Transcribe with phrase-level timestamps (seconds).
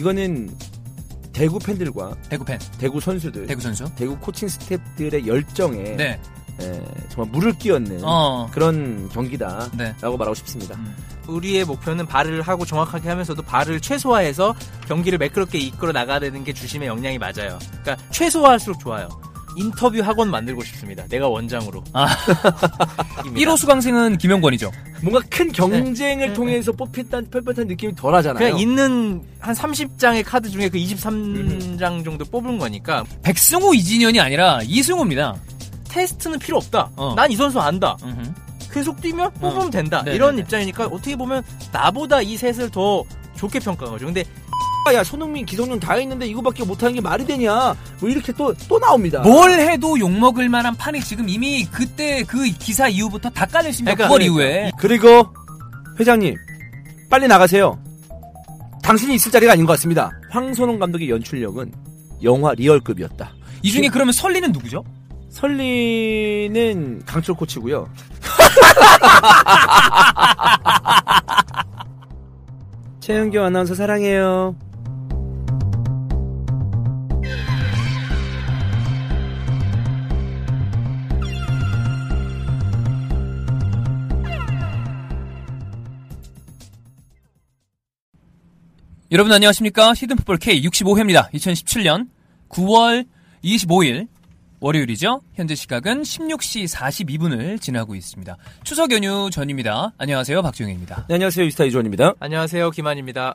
[0.00, 0.48] 이거는
[1.30, 3.84] 대구 팬들과 대구 팬, 대구 선수들, 대구 선수.
[3.96, 6.18] 대구 코칭 스태프들의 열정에 네.
[6.60, 8.48] 에, 정말 물을 끼얹는 어.
[8.50, 9.94] 그런 경기다라고 네.
[10.00, 10.74] 말하고 싶습니다.
[10.76, 10.96] 음.
[11.28, 14.54] 우리의 목표는 발을 하고 정확하게 하면서도 발을 최소화해서
[14.88, 17.58] 경기를 매끄럽게 이끌어 나가야 되는 게 주심의 역량이 맞아요.
[17.82, 19.08] 그러니까 최소화할수록 좋아요.
[19.56, 21.04] 인터뷰 학원 만들고 싶습니다.
[21.08, 21.82] 내가 원장으로.
[21.92, 22.06] 아.
[23.34, 24.70] 1호 수강생은 김영권이죠.
[25.02, 26.32] 뭔가 큰 경쟁을 네.
[26.34, 28.38] 통해서 뽑혔다는 펄펄한 느낌이 덜 하잖아요.
[28.38, 32.04] 그냥 있는 한 30장의 카드 중에 그 23장 음.
[32.04, 33.04] 정도 뽑은 거니까.
[33.22, 35.36] 백승호 이진현이 아니라 이승호입니다.
[35.88, 36.90] 테스트는 필요 없다.
[36.96, 37.14] 어.
[37.14, 37.96] 난이 선수 안다.
[38.02, 38.32] 음흠.
[38.68, 39.70] 그 계속 뛰면 뽑으면 어.
[39.70, 39.98] 된다.
[39.98, 40.14] 네네네.
[40.16, 40.42] 이런 네, 네.
[40.42, 43.02] 입장이니까 어떻게 보면 나보다 이 셋을 더
[43.36, 44.06] 좋게 평가한 거죠.
[44.06, 44.24] 근데
[44.94, 47.76] 야 손흥민, 기성용 다 있는데 이거밖에 못하는 게 말이 되냐?
[48.00, 49.20] 뭐 이렇게 또또 나옵니다.
[49.20, 53.94] 뭘 해도 욕 먹을 만한 판이 지금 이미 그때 그 기사 이후부터 다 깔려있습니다.
[53.94, 54.42] 그러니까, 9월 그러니까.
[54.42, 54.72] 이후에.
[54.78, 55.32] 그리고
[56.00, 56.34] 회장님
[57.08, 57.80] 빨리 나가세요.
[58.82, 60.10] 당신이 있을 자리가 아닌 것 같습니다.
[60.30, 61.72] 황선홍 감독의 연출력은
[62.24, 63.32] 영화 리얼급이었다.
[63.62, 64.82] 이 중에 그러면 설리는 누구죠?
[65.28, 67.88] 설리는 강철 코치고요.
[73.00, 74.54] 최은경 아나운서 사랑해요.
[89.12, 89.92] 여러분 안녕하십니까?
[89.92, 91.30] 히든풋볼 K 65회입니다.
[91.32, 92.08] 2017년
[92.48, 93.06] 9월
[93.42, 94.06] 25일
[94.60, 95.22] 월요일이죠.
[95.34, 98.36] 현재 시각은 16시 42분을 지나고 있습니다.
[98.62, 99.92] 추석 연휴 전입니다.
[99.98, 100.42] 안녕하세요.
[100.42, 101.06] 박정현입니다.
[101.08, 101.44] 네, 안녕하세요.
[101.44, 102.14] 이스타 이주원입니다.
[102.20, 102.70] 안녕하세요.
[102.70, 103.34] 김한입니다.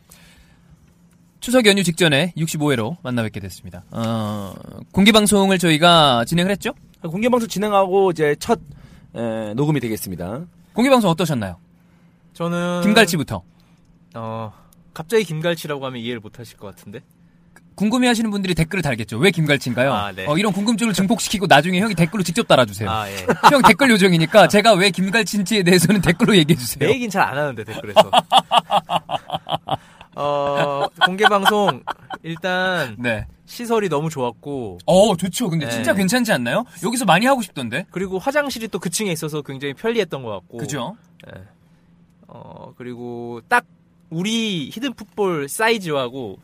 [1.42, 3.84] 추석 연휴 직전에 65회로 만나 뵙게 됐습니다.
[3.92, 4.54] 어,
[4.94, 6.74] 공개 방송을 저희가 진행을 했죠?
[7.02, 8.62] 공개 방송 진행하고 이제 첫
[9.14, 10.46] 에, 녹음이 되겠습니다.
[10.72, 11.58] 공개 방송 어떠셨나요?
[12.34, 13.44] 저는 김갈치부터.
[14.16, 14.65] 어
[14.96, 17.02] 갑자기 김갈치라고 하면 이해를 못 하실 것 같은데.
[17.76, 19.18] 궁금해하시는 분들이 댓글을 달겠죠.
[19.18, 19.92] 왜 김갈치인가요?
[19.92, 20.26] 아, 네.
[20.26, 22.90] 어, 이런 궁금증을 증폭시키고 나중에 형이 댓글로 직접 달아주세요.
[22.90, 23.16] 아 예.
[23.52, 26.80] 형 댓글 요정이니까 제가 왜 김갈치인지에 대해서는 댓글로 얘기해 주세요.
[26.88, 28.10] 내 얘기는 잘 안 하는데 댓글에서.
[30.16, 31.84] 어 공개 방송
[32.24, 33.28] 일단 네.
[33.46, 35.50] 시설이 너무 좋았고 어, 좋죠.
[35.50, 35.72] 근데 네.
[35.74, 36.64] 진짜 괜찮지 않나요?
[36.82, 37.86] 여기서 많이 하고 싶던데.
[37.92, 40.58] 그리고 화장실이 또 그 층에 있어서 굉장히 편리했던 것 같고.
[40.60, 40.96] 그죠?
[41.28, 41.42] 예.
[42.28, 43.66] 어 그리고 딱
[44.10, 46.40] 우리 히든 풋볼 사이즈하고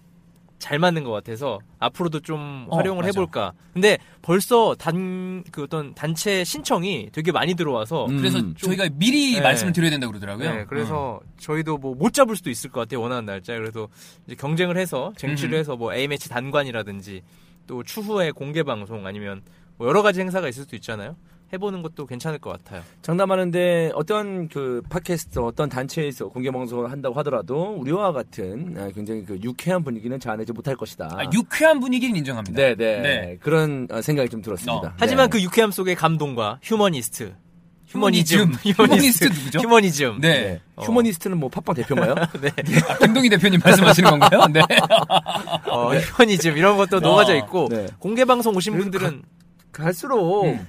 [0.60, 3.08] 잘 맞는 것 같아서 앞으로도 좀 어, 활용을 맞아.
[3.08, 3.54] 해볼까.
[3.74, 8.18] 근데 벌써 단 그 어떤 단체 신청이 되게 많이 들어와서 음.
[8.18, 9.42] 그래서 저희가 미리 네.
[9.42, 10.54] 말씀을 드려야 된다 고 그러더라고요.
[10.54, 11.28] 네, 그래서 음.
[11.40, 13.54] 저희도 뭐 못 잡을 수도 있을 것 같아요 원하는 날짜.
[13.56, 13.88] 그래서
[14.28, 15.60] 이제 경쟁을 해서 쟁취를 음흠.
[15.60, 17.24] 해서 뭐 A 매치 단관이라든지
[17.66, 19.42] 또 추후에 공개 방송 아니면
[19.78, 21.16] 뭐 여러 가지 행사가 있을 수도 있잖아요.
[21.54, 22.82] 해보는 것도 괜찮을 것 같아요.
[23.02, 29.40] 장담하는데 어떤 그 팟캐스트 어떤 단체에서 공개 방송을 한다고 하더라도 우리와 같은 아, 굉장히 그
[29.44, 31.10] 유쾌한 분위기는 자아내지 못할 것이다.
[31.12, 32.56] 아, 유쾌한 분위기는 인정합니다.
[32.56, 33.38] 네, 네, 네.
[33.42, 34.88] 그런 어, 생각이 좀 들었습니다.
[34.90, 34.94] 어.
[34.98, 35.38] 하지만 네.
[35.38, 37.34] 그 유쾌함 속의 감동과 휴머니스트,
[37.92, 38.54] 휴머니즘.
[38.54, 39.60] 휴머니즘, 휴머니스트 누구죠?
[39.60, 40.22] 휴머니즘.
[40.22, 40.42] 네.
[40.42, 40.62] 네.
[40.76, 40.84] 어.
[40.84, 42.16] 휴머니스트는 뭐 팟빵 대표인가요?
[42.88, 44.48] 아, 김동희 대표님 말씀하시는 건가요?
[44.52, 44.62] 네.
[45.70, 47.88] 어, 휴머니즘 이런 것도 녹아져 있고 네.
[48.00, 49.24] 공개 방송 오신 분들은
[49.72, 50.68] 갈수록 음.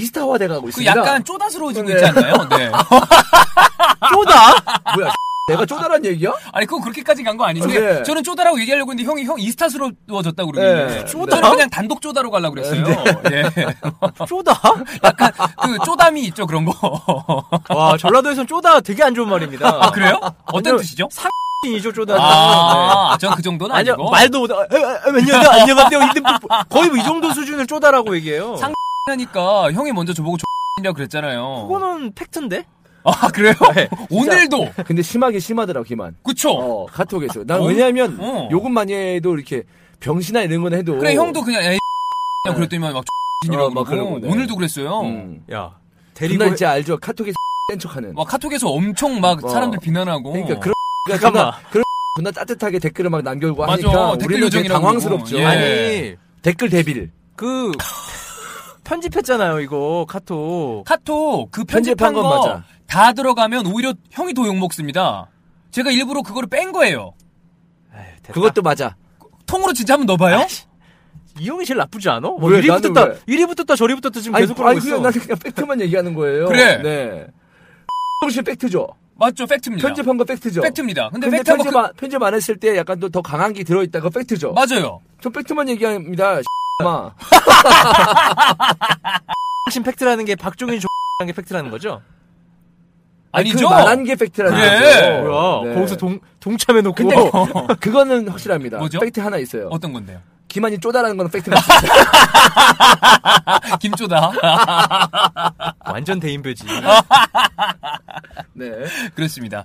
[0.00, 0.94] 이스타화 돼가고 그 있습니다.
[0.94, 1.94] 약간 쪼다스러워지고 네.
[1.94, 2.34] 있지 않나요?
[2.50, 2.70] 네.
[4.12, 4.92] 쪼다?
[4.94, 5.10] 뭐야?
[5.48, 6.32] 내가 쪼다란 얘기야?
[6.52, 7.78] 아니, 그거 그렇게까지 간 거 아닌데.
[7.80, 8.02] 네.
[8.02, 10.86] 저는 쪼다라고 얘기하려고 했는데 형이 형 이스타스러워졌다고 그러길래.
[10.86, 11.04] 네.
[11.06, 11.36] 쪼다?
[11.36, 12.84] 저는 그냥 단독 쪼다로 가려고 그랬어요.
[13.32, 13.44] 예.
[14.28, 14.60] 쪼다?
[15.04, 15.32] 약간
[15.62, 17.44] 그 쪼담이 있죠, 그런 거.
[17.70, 19.68] 와 전라도에서는 쪼다 되게 안 좋은 말입니다.
[19.80, 20.18] 아, 그래요?
[20.46, 20.78] 어떤 아니요.
[20.82, 21.08] 뜻이죠?
[21.64, 22.16] 이죠 쪼다.
[22.18, 24.10] 아, 전그 정도는 아니요 아니고.
[24.10, 24.50] 말도 못.
[24.52, 26.22] 아, 아, 아, 안녕하세요 안녕하세요 이든
[26.68, 28.56] 거의 뭐 이 정도 수준을 쪼다라고 얘기해요.
[28.56, 28.74] 상-
[29.06, 30.36] 하니까 형이 먼저 저보고
[30.80, 31.68] X이라고 그랬잖아요.
[31.68, 32.66] 그거는 팩트인데?
[33.04, 33.54] 아, 그래요?
[33.76, 33.88] 네.
[34.10, 34.72] 오늘도.
[34.84, 36.16] 근데 심하게 심하더라고, 기만.
[36.24, 36.50] 그쵸?
[36.50, 37.44] 어, 카톡에서.
[37.44, 37.66] 난 어?
[37.66, 38.48] 왜냐면, 어.
[38.50, 39.62] 요금 많이 해도 이렇게
[40.00, 40.98] 병신아 이런 건 해도.
[40.98, 41.78] 그래, 형도 그냥 에이
[42.52, 43.04] 그랬더니 막
[43.44, 44.28] X이라고 어, 막 그러고 네.
[44.28, 45.00] 오늘도 그랬어요.
[45.02, 45.44] 음.
[45.52, 45.76] 야
[46.14, 46.98] 데리고 데리고 이제 알죠.
[46.98, 47.36] 카톡에서
[47.70, 48.12] 센 척하는.
[48.14, 49.48] 막 카톡에서 엄청 막 어.
[49.48, 50.32] 사람들 비난하고.
[50.32, 50.74] 그러니까 그런
[51.08, 51.52] 잠깐만.
[51.70, 51.84] 그런
[52.16, 53.72] 존나 따뜻하게 댓글을 막 남겨고 맞아.
[53.72, 55.38] 하니까 댓글 우리는 되게 당황스럽죠.
[55.38, 55.44] 예.
[55.44, 57.10] 아니 댓글 대빌.
[57.36, 57.70] 그
[58.90, 60.84] 편집했잖아요, 이거 카톡.
[60.86, 62.64] 카톡 그 편집한 편집한 건거 맞아.
[62.86, 65.28] 다 들어가면 오히려 형이 더 욕 먹습니다.
[65.72, 67.12] 제가 일부러 그거를 뺀 거예요.
[67.94, 68.32] 에휴.
[68.32, 68.96] 그것도 맞아.
[69.46, 70.38] 통으로 진짜 한번 넣어봐요.
[70.38, 70.64] 아이씨,
[71.38, 72.20] 이 형이 제일 나쁘지 않아?
[72.28, 72.58] 뭐 왜?
[72.58, 73.18] 이리 붙었다, 왜?
[73.26, 74.86] 이리 붙었다, 저리 붙었다 지금 아니, 계속 그러고 아니 있어.
[74.86, 76.46] 그냥 나는 그냥 팩트만 얘기하는 거예요.
[76.46, 76.80] 그래.
[76.82, 77.26] 네.
[78.24, 78.86] 혹시 팩트죠?
[79.16, 79.46] 맞죠?
[79.46, 79.86] 팩트입니다.
[79.88, 80.60] 편집한 거 팩트죠?
[80.62, 81.10] 팩트입니다.
[81.10, 83.52] 근데, 근데 팩트한 거 편집, 그- 안, 편집 안 했을 때 약간 또 더 강한
[83.52, 84.00] 게 들어있다.
[84.00, 84.52] 그거 팩트죠?
[84.52, 85.00] 맞아요.
[85.20, 86.40] 저 팩트만 얘기합니다.
[86.82, 87.10] 마.
[89.66, 92.02] 핵심 팩트라는 게 박종인 X라는 게 팩트라는 거죠?
[93.32, 93.68] 아니죠?
[93.68, 94.56] 그 말한 게 팩트라는.
[94.58, 94.68] 거죠.
[95.28, 95.64] 뭐야?
[95.64, 95.74] 네.
[95.74, 96.94] 거기서 동, 동참해 놓고.
[96.94, 97.16] 근데
[97.80, 98.78] 그거는 확실합니다.
[98.78, 99.00] 뭐죠?
[99.00, 99.68] 팩트 하나 있어요.
[99.70, 100.20] 어떤 건데요?
[100.48, 101.94] 기만이 쪼다라는 건 팩트 맞습니다.
[103.80, 104.30] 김조다.
[105.86, 106.64] 완전 대인배지.
[108.52, 108.70] 네.
[109.14, 109.64] 그렇습니다.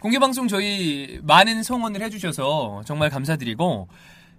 [0.00, 3.88] 공개 방송 저희 많은 성원을 해주셔서 정말 감사드리고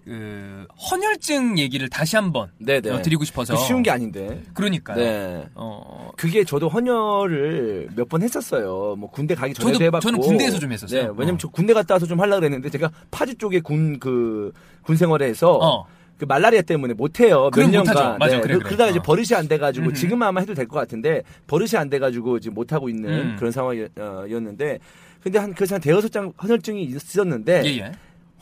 [0.07, 2.89] 그 헌혈증 얘기를 다시 한번 네네.
[2.89, 4.41] 어, 드리고 싶어서 그 쉬운 게 아닌데.
[4.53, 4.95] 그러니까요.
[4.97, 5.45] 네.
[5.55, 8.95] 어, 그게 저도 헌혈을 몇 번 했었어요.
[8.97, 10.01] 뭐 군대 가기 전에도 저도- 해봤고.
[10.01, 11.01] 저는 군대에서 좀 했었어요.
[11.01, 11.37] 네, 왜냐면 어.
[11.37, 15.85] 저 군대 갔다 와서 좀 하려고 그랬는데 제가 파주 쪽에 군 그군 생활을 해서 어.
[16.17, 17.49] 그 말라리아 때문에 못해요.
[17.53, 17.93] 몇 년간.
[17.93, 18.17] 못하죠.
[18.17, 18.41] 맞아요.
[18.41, 18.69] 그래, 그- 그래.
[18.69, 19.01] 그러다가 이제 어.
[19.01, 19.95] 버릇이 안 돼가지고 음흠.
[19.95, 23.35] 지금 아마 해도 될 것 같은데 버릇이 안 돼가지고 지금 못하고 있는 음.
[23.37, 24.79] 그런 상황이었는데
[25.21, 27.91] 근데 한 그래서 한 대여섯 장 헌혈증이 있었는데 예, 예.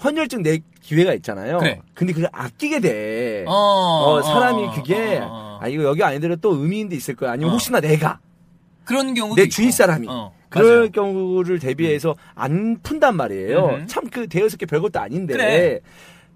[0.04, 1.58] 헌혈증 내 기회가 있잖아요.
[1.60, 1.80] 그래.
[1.94, 3.46] 근데 그걸 아끼게 돼.
[3.48, 5.60] 어, 어, 사람이 어, 그게 어, 어.
[5.62, 7.32] 아 이거 여기 아니더라도 또 의미 있는 데 있을 거야.
[7.32, 7.54] 아니면 어.
[7.54, 8.20] 혹시나 내가
[8.84, 9.48] 그런 경우도 내.
[9.48, 10.82] 주위 사람이 어, 그럴 맞아요.
[10.86, 10.92] 음.
[10.92, 13.86] 경우를 대비해서 안 푼단 말이에요.
[13.88, 15.34] 참 그 대여섯 개 별것도 아닌데.
[15.34, 15.80] 그래.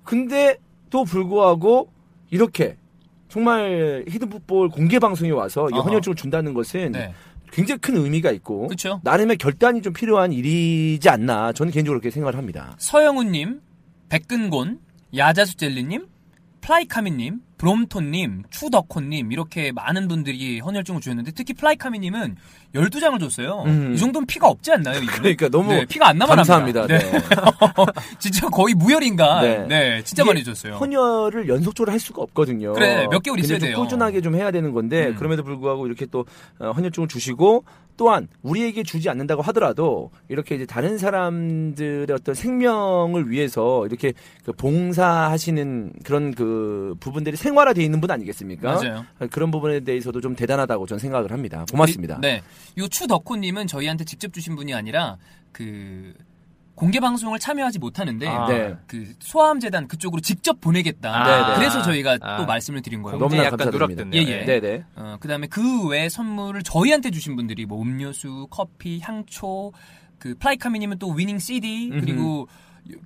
[0.04, 0.58] 근데
[0.90, 1.92] 또 불구하고
[2.32, 2.78] 이렇게
[3.28, 5.74] 정말 히든풋볼 공개 방송에 와서 이.
[5.78, 7.14] 헌혈증을 준다는 것은 네.
[7.52, 9.02] 굉장히 큰 의미가 있고 그쵸.
[9.04, 12.76] 나름의 결단이 좀 필요한 일이지 않나 저는 개인적으로 그렇게 생각을 합니다.
[12.80, 13.62] 서영훈님,
[14.10, 14.80] 백근곤,
[15.16, 16.08] 야자수젤리님,
[16.62, 22.38] 플라이카미님, 브롬톤님, 추덕호님 이렇게 많은 분들이 헌혈증을 주셨는데 특히 플라이카미님은
[22.74, 23.64] 12장을 줬어요.
[23.66, 23.94] 음.
[23.94, 24.98] 이 정도면 피가 없지 않나요?
[24.98, 25.20] 이분은?
[25.20, 26.88] 그러니까 너무 네, 피가 안 남아 감사합니다.
[26.88, 26.98] 네.
[27.00, 27.20] 네.
[28.18, 29.42] 진짜 거의 무혈인가?
[29.42, 29.66] 네.
[29.68, 30.04] 네.
[30.04, 30.76] 진짜 많이 줬어요.
[30.76, 32.74] 헌혈을 연속적으로 할 수가 없거든요.
[32.74, 33.78] 그래, 몇 개월 있어야 좀 돼요.
[33.78, 35.16] 꾸준하게 좀 해야 되는 건데 음.
[35.16, 36.26] 그럼에도 불구하고 이렇게 또
[36.60, 37.66] 어, 헌혈증을 주시고
[38.00, 44.14] 또한 우리에게 주지 않는다고 하더라도 이렇게 이제 다른 사람들의 어떤 생명을 위해서 이렇게
[44.46, 48.76] 그 봉사하시는 그런 그 부분들이 생활화되어 있는 분 아니겠습니까?
[48.76, 49.06] 맞아요.
[49.32, 51.66] 그런 부분에 대해서도 좀 대단하다고 저는 생각을 합니다.
[51.70, 52.20] 고맙습니다.
[52.22, 52.42] 네.
[52.78, 55.18] 요 추덕호님은 저희한테 직접 주신 분이 아니라
[55.52, 56.14] 그
[56.80, 58.48] 공개 방송을 참여하지 못하는데 아.
[58.48, 58.74] 네.
[58.88, 61.14] 그 소아암 재단 그쪽으로 직접 보내겠다.
[61.14, 61.56] 아, 네.
[61.58, 62.38] 그래서 저희가 아.
[62.38, 63.20] 또 말씀을 드린 거예요.
[63.20, 63.70] 너무나 약간.
[63.70, 64.22] 누락됐네요.
[64.22, 64.46] 예, 예.
[64.46, 64.84] 네네.
[64.96, 69.74] 어, 그다음에 그 외 선물을 저희한테 주신 분들이 뭐 음료수, 커피, 향초,
[70.20, 72.48] 그 플라이카미님은 또 위닝 CD 그리고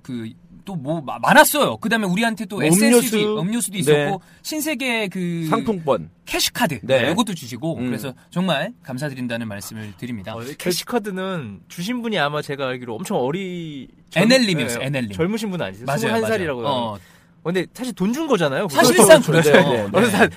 [0.04, 0.30] 그
[0.64, 1.76] 또 뭐 많았어요.
[1.78, 3.38] 그다음에 우리한테 또 뭐 SSG 음료수.
[3.40, 4.18] 음료수도 있었고 네.
[4.42, 6.10] 신세계 그 상품권.
[6.26, 7.10] 캐시카드 네.
[7.12, 7.86] 이것도 주시고 음.
[7.86, 10.34] 그래서 정말 감사드린다는 말씀을 드립니다.
[10.34, 15.12] 어, 캐시카드는 주신 분이 아마 제가 알기로 엄청 어리 NL님이었어요, 네, NL님.
[15.12, 15.84] 젊으신 분 아니세요?
[15.86, 16.62] 맞아요, 21살이라고.
[16.62, 16.66] 맞아요.
[16.66, 16.98] 어,
[17.42, 18.68] 근데 사실 돈 준 거잖아요.
[18.70, 19.52] 사실상 그렇죠.
[19.52, 19.88] 네, 네, 네.
[19.92, 20.30] 그래서 난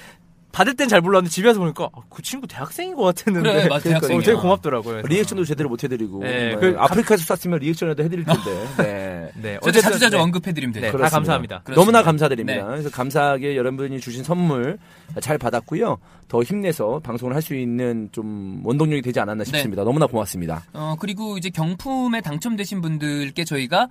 [0.58, 3.90] 받을 땐 잘 몰랐는데 집에 와서 보니까 아, 그 친구 대학생인 것 같았는데 그래, 맞아,
[3.90, 4.18] 대학생이야.
[4.18, 4.94] 어, 되게 고맙더라고요.
[5.04, 5.08] 그래서.
[5.08, 9.32] 리액션도 제대로 못 해드리고 네, 네, 그 아프리카에서 쐈으면 리액션이라도 해드릴 텐데 네.
[9.40, 10.22] 네, 저도 자주 자주 네.
[10.24, 10.92] 언급해드리면 돼요.
[10.92, 11.10] 네, 다.
[11.10, 11.62] 감사합니다.
[11.64, 11.76] 그렇습니다.
[11.80, 12.60] 너무나 감사드립니다.
[12.64, 12.68] 네.
[12.68, 14.80] 그래서 감사하게 여러분이 주신 선물
[15.22, 16.00] 잘 받았고요.
[16.28, 19.52] 더 힘내서 방송을 할 수 있는 좀 원동력이 되지 않았나 네.
[19.52, 19.84] 싶습니다.
[19.84, 20.64] 너무나 고맙습니다.
[20.74, 23.88] 어, 그리고 이제 경품에 당첨되신 분들께 저희가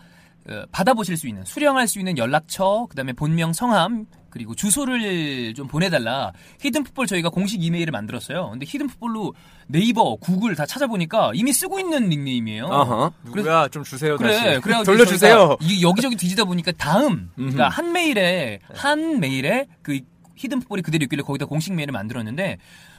[0.48, 5.66] 어, 받아보실 수 있는, 수령할 수 있는 연락처, 그 다음에 본명 성함, 그리고 주소를 좀
[5.66, 6.30] 보내달라.
[6.60, 8.50] 히든풋볼 저희가 공식 이메일을 만들었어요.
[8.50, 9.32] 근데 히든풋볼로
[9.66, 12.66] 네이버, 구글 다 찾아보니까 이미 쓰고 있는 닉네임이에요.
[12.70, 13.10] 아하.
[13.24, 14.60] 누구야 좀 주세요 그래, 다시.
[14.60, 15.56] 그래가지고 돌려주세요.
[15.62, 17.70] 이 여기저기 뒤지다 보니까 다음, 그러니까.
[17.70, 20.00] 한메일에 한메일에 그
[20.34, 22.58] 히든 풋볼이 그대로 있길래 거기다 공식 메일을 만들었는데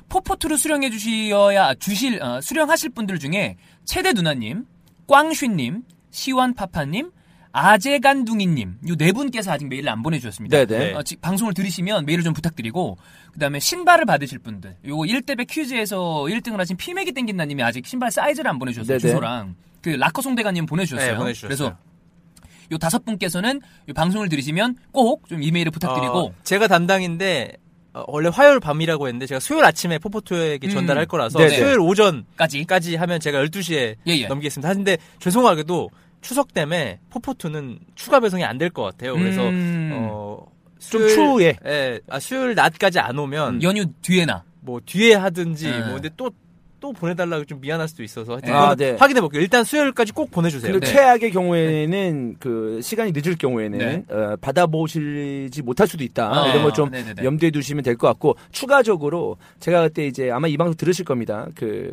[0.09, 4.65] 포포트로 수령해 주시어야 주실 어, 수령하실 분들 중에 최대 누나님,
[5.07, 7.11] 꽝쉔님, 시완 파파님,
[7.57, 10.65] 아재간둥이님 요 네 분께서 아직 메일을 안 보내주셨습니다.
[10.65, 10.93] 네네.
[10.93, 12.97] 어, 지- 방송을 들으시면 메일을 좀 부탁드리고
[13.33, 18.59] 그다음에 신발을 받으실 분들 요거 1대배 퀴즈에서 1등을 하신 피맥이 땡긴다님이 아직 신발 사이즈를 안
[18.59, 19.09] 보내주셨어요 네네.
[19.11, 21.11] 주소랑 그 라커 송대가님 보내주셨어요.
[21.11, 21.47] 네, 보내주셨어요.
[21.47, 21.77] 그래서
[22.71, 27.53] 요 다섯 분께서는 요 방송을 들으시면 꼭 좀 이메일을 부탁드리고 어, 제가 담당인데
[27.93, 30.71] 어, 원래 화요일 밤이라고 했는데 제가 수요일 아침에 포포토에게 음.
[30.71, 31.55] 전달할 거라서 네네.
[31.55, 34.27] 수요일 오전까지 까지 하면 제가 12시에 예, 예.
[34.27, 34.73] 넘기겠습니다.
[34.73, 35.89] 근데 죄송하게도
[36.27, 39.13] 추석 때문에 포포토는 추가 배송이 안 될 것 같아요.
[39.15, 40.45] 그래서 음, 어,
[40.79, 41.55] 좀 수요일- 추후에.
[41.65, 45.79] 예, 아, 수요일 낮까지 안 오면 연휴 뒤에나 뭐 뒤에 하든지 네.
[45.85, 46.29] 뭐 근데 또
[46.79, 48.95] 또 보내달라고 좀 미안할 수도 있어서 하여튼 아, 네.
[48.99, 49.41] 확인해 볼게요.
[49.41, 50.71] 일단 수요일까지 꼭 보내주세요.
[50.71, 50.91] 그리고 네.
[50.93, 54.05] 최악의 경우에는 그 시간이 늦을 경우에는 네.
[54.09, 57.23] 어, 받아보시지 못할 수도 있다 아, 이런 걸좀 네네네.
[57.23, 61.91] 염두에 두시면 될 것 같고 추가적으로 제가 그때 이제 아마 이 방송 들으실 겁니다 그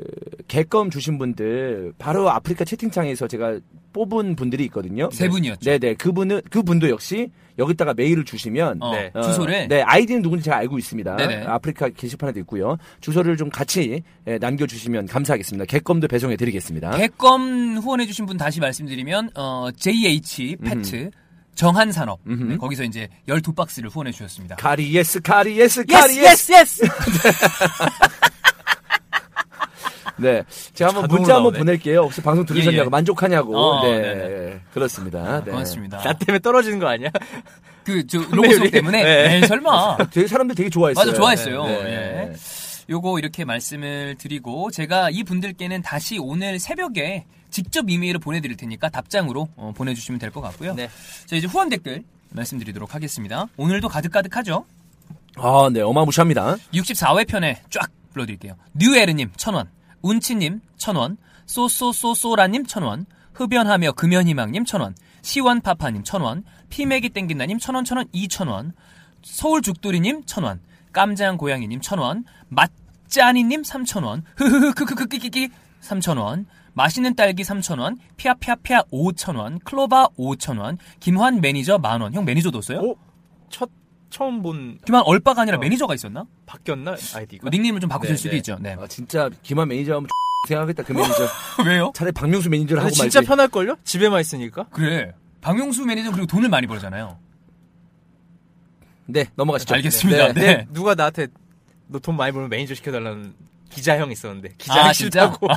[0.49, 3.59] 개껌 주신 분들 바로 아프리카 채팅창에서 제가
[3.95, 5.61] 뽑은 분들이 있거든요 세 분이었죠.
[5.79, 9.11] 네네 그분은 그분도 역시 여기다가 메일을 주시면 어, 네.
[9.15, 11.45] 어, 주소를 네 아이디는 누군지 제가 알고 있습니다 네네.
[11.47, 18.37] 아프리카 게시판에도 있고요 주소를 좀 같이 예, 남겨주시면 감사하겠습니다 개껌도 배송해 드리겠습니다 개껌 후원해주신 분
[18.37, 21.11] 다시 말씀드리면 어, JH 페트
[21.55, 22.21] 정한산업.
[22.25, 24.57] 네, 거기서 이제 12박스를 후원해 주셨습니다.
[24.57, 26.83] 카리 예스 카리 예스 카리 예스 예스 예스 예스.
[30.17, 30.43] 네
[30.75, 31.59] 제가 한번 문자 한번 나오네.
[31.59, 32.89] 보낼게요 혹시 방송 들으셨냐고 예, 예.
[32.91, 34.61] 만족하냐고 어, 네 네네.
[34.73, 35.51] 그렇습니다 네.
[35.51, 35.99] 고맙습니다.
[35.99, 37.11] 나 때문에 떨어지는 거 아니야?
[37.85, 39.37] 그 저 로고송 때문에 네.
[39.37, 41.65] 에이, 설마 되게 사람들 되게 좋아했어요 맞아 좋아했어요.
[41.67, 41.73] 네.
[42.31, 42.33] 예.
[42.91, 49.49] 요거 이렇게 말씀을 드리고 제가 이 분들께는 다시 오늘 새벽에 직접 이메일을 보내드릴 테니까 답장으로
[49.57, 50.75] 어, 보내주시면 될 것 같고요.
[50.75, 50.89] 네.
[51.27, 52.03] 자 이제 후원 댓글
[52.33, 53.47] 말씀드리도록 하겠습니다.
[53.57, 54.65] 오늘도 가득가득하죠.
[55.37, 56.57] 아, 네, 어마무시합니다.
[56.75, 58.55] 64회 편에 쫙 불러드릴게요.
[58.75, 59.67] 뉴에르님 1000원,
[60.05, 68.73] 운치님 1000원, 쏘쏘쏘쏘라님 1000원, 흡연하며 금연희망님 1000원, 시원파파님 1000원, 피맥이 땡긴다님 1000원 1000원 2000원,
[69.23, 70.59] 서울죽돌이님 1000원,
[70.93, 75.49] 깜장고양이님 1000원, 맛짜니님 3000원, 흐흐흐크크크키키
[75.81, 76.45] 3000원,
[76.75, 82.13] 맛있는 딸기 3,000원, 피아피아피아 5,000원, 클로바 5,000원, 김환 매니저 만원.
[82.13, 82.81] 형 매니저도 써요?
[82.81, 82.97] 오?
[83.49, 83.71] 첫
[84.15, 85.61] 처음 본 김환 얼빠가 아니라 어.
[85.61, 86.25] 매니저가 있었나?
[86.47, 87.51] 바뀌었나 아이디가?
[87.51, 88.37] 닉네임을 좀 바꾸실 네, 수도 네.
[88.37, 88.57] 있죠.
[88.61, 88.77] 네.
[88.79, 90.07] 아, 진짜 김한 매니저 하면
[90.47, 91.29] 생각하겠다, 그 매니저.
[91.67, 91.91] 왜요?
[91.97, 93.27] 차라리 박명수 매니저를 하고 진짜 말지.
[93.29, 93.75] 편할 걸요?
[93.83, 94.67] 집에만 있으니까.
[94.71, 95.15] 그래.
[95.41, 97.19] 박명수 매니저 그리고 돈을 많이 벌잖아요.
[99.07, 99.75] 네, 넘어가시죠.
[99.75, 100.33] 알겠습니다.
[100.33, 100.41] 네.
[100.41, 100.67] 네.
[100.73, 101.27] 누가 나한테
[101.89, 103.35] 너 돈 많이 벌면 매니저 시켜달라는
[103.71, 105.27] 기자형 있었는데 아, 기자형 진짜?
[105.33, 105.49] 싫다고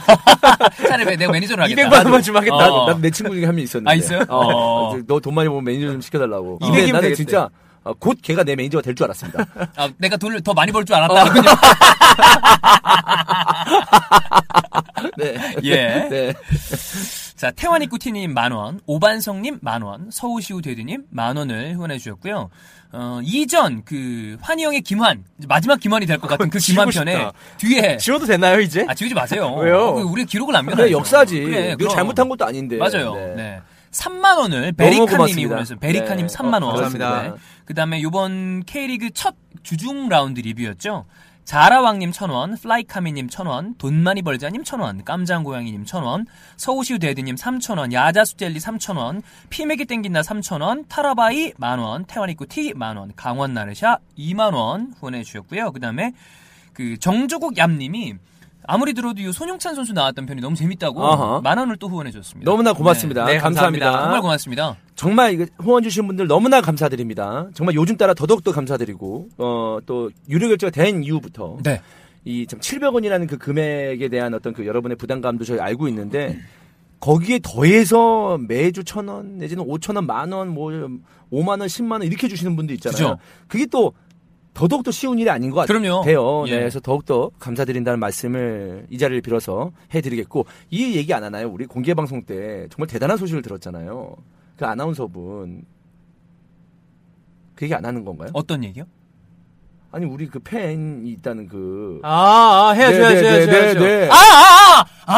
[0.87, 1.81] 차라리 내가 매니저를 하겠다.
[1.89, 2.55] 200만 원만 주면 하겠다.
[2.73, 2.87] 어.
[2.87, 3.91] 나도 내 친구 중에 한 명 있었는데.
[3.91, 4.25] 아, 있어요?
[4.29, 4.97] 어.
[5.05, 6.57] 너돈 많이 벌면 매니저 좀 시켜달라고.
[6.61, 7.15] 200 근데 이면 나는 되겠대.
[7.15, 7.49] 진짜
[7.87, 9.45] 어, 곧 걔가 내 매니저가 될 줄 알았습니다.
[9.75, 11.49] 아, 내가 돈을 더 많이 벌 줄 알았다 군요.
[15.17, 15.35] 네.
[15.63, 16.07] 예.
[16.09, 16.33] 네.
[17.35, 22.49] 자, 태환이꾸티님 만원, 오반성님 만원, 서우시우 대드님 만원을 후원해 주셨고요.
[22.93, 27.31] 어, 이전 그 환희 형의 김환 마지막 김환이 될 것 같은 그 김환 편에 싶다.
[27.57, 28.85] 뒤에 지워도 되나요 이제?
[28.87, 29.53] 아 지우지 마세요.
[29.55, 29.77] 왜요?
[29.89, 30.75] 어, 그 우리 기록을 남겨놔.
[30.77, 31.41] 그래, 역사지.
[31.43, 31.93] 그래, 그럼.
[31.93, 32.77] 잘못한 것도 아닌데.
[32.77, 33.13] 맞아요.
[33.13, 33.33] 네.
[33.35, 33.61] 네.
[33.91, 35.47] 3만 원을 베리카님이.
[35.47, 36.33] 보내서 베리카님 네.
[36.33, 36.63] 3만 원.
[36.63, 37.35] 어, 감사합니다.
[37.65, 41.05] 그 다음에 요번 K리그 첫 주중 라운드 리뷰였죠.
[41.45, 46.25] 자라왕님 1000원, 플라이카미님 1000원, 돈 많이 벌자님 1000원, 깜장고양이님 1000원,
[46.57, 55.71] 서우시우 데드님 3000원, 야자수젤리 3000원, 피맥이 땡긴다 3000원, 타라바이 만원, 태환이꾸티 만원, 강원나르샤 2만원 후원해주셨고요.
[55.71, 56.11] 그 다음에
[56.73, 58.15] 그 정조국 얌님이
[58.67, 61.41] 아무리 들어도 이 손용찬 선수 나왔던 편이 너무 재밌다고.
[61.41, 62.49] 만 원을 또 후원해 줬습니다.
[62.51, 63.25] 너무나 고맙습니다.
[63.25, 63.85] 네, 네, 감사합니다.
[63.85, 64.03] 감사합니다.
[64.03, 64.77] 정말 고맙습니다.
[64.95, 67.47] 정말 이거 후원 주신 분들 너무나 감사드립니다.
[67.53, 71.81] 정말 요즘 따라 더더욱더 감사드리고 어, 또 유료 결제가 된 이후부터 네.
[72.25, 76.37] 이참 700원이라는 그 금액에 대한 어떤 그 여러분의 부담감도 저희 알고 있는데
[76.99, 80.71] 거기에 더해서 매주 1,000원 내지는 5,000원, 만 원, 뭐
[81.31, 82.97] 5만 원, 10만 원 이렇게 주시는 분도 있잖아요.
[82.97, 83.17] 그죠.
[83.47, 83.93] 그게 또
[84.57, 85.99] 더더욱더 쉬운 일이 아닌 것 그럼요.
[85.99, 86.43] 같아요.
[86.47, 86.51] 예.
[86.51, 91.47] 네, 그래서 더욱더 감사드린다는 말씀을 이 자리를 빌어서 해드리겠고 이 얘기 안 하나요?
[91.47, 94.15] 우리 공개 방송 때 정말 대단한 소식을 들었잖아요.
[94.57, 95.61] 그 아나운서분
[97.53, 98.31] 그 얘기 안 하는 건가요?
[98.33, 98.85] 어떤 얘기요?
[99.91, 103.79] 아니 우리 그 팬이 있다는 그 아, 아 해야죠, 해야죠, 해야죠, 해야죠.
[103.79, 104.09] 네.
[104.11, 105.13] 아, 아, 아,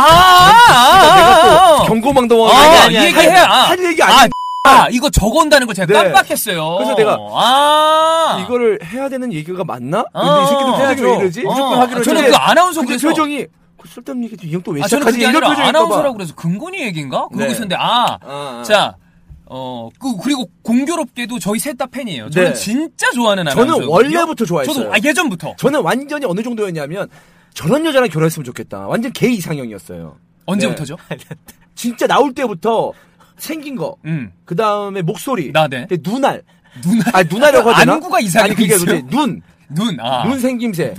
[0.69, 1.41] 아, 내가
[1.77, 3.38] 또 아, 경고망동하고 아, 아니, 이 아니, 아니, 얘기 해.
[3.38, 4.38] 아, 할 얘기 아, 아니 아,
[4.92, 6.12] 이거 적어온다는 거 제가 네.
[6.12, 6.75] 깜빡했어요.
[6.78, 10.04] 그래서 내가 아, 이거를 해야 되는 얘기가 맞나?
[10.04, 10.44] 근데 어.
[10.44, 11.01] 이 새끼들 표정이.
[11.12, 11.42] 왜 이러지?
[11.46, 13.46] 어, 무조건 하기로 저는 했는데 그 아나운서 근데 그래서 표정이
[13.78, 15.18] 그 쓸데없는 얘기도 이형 또왜 아, 저는 시작하지?
[15.18, 15.80] 그게 이런 아니라 표정일까 봐.
[15.80, 17.18] 아나운서라고 그래서 근건이 얘기인가?
[17.30, 17.51] 그러고 네.
[17.51, 18.63] 있었는데 아, 아, 아.
[18.66, 18.96] 자,
[19.46, 22.30] 어, 그, 그리고 공교롭게도 저희 셋 다 팬이에요.
[22.30, 22.54] 저는 네.
[22.54, 23.74] 진짜 좋아하는 아나운서.
[23.74, 24.75] 저는 원래부터 좋아했어요.
[24.75, 25.56] 저도 아, 예전부터.
[25.58, 27.08] 저는 완전히 어느 정도였냐면
[27.54, 28.88] 저런 여자랑 결혼했으면 좋겠다.
[28.88, 30.18] 완전 게이 이상형이었어요.
[30.46, 30.98] 언제부터죠?
[31.75, 32.92] 진짜 나올 때부터
[33.39, 35.88] 생긴 거, 음, 그 다음에 목소리, 나, 네.
[35.88, 36.43] 근데 눈알,
[36.81, 37.93] 눈, 아 눈알이라고 하잖아.
[37.93, 38.74] 안구가 이상해 아니 그게.
[38.74, 40.24] 그지 눈, 눈, 아.
[40.27, 40.93] 눈 생김새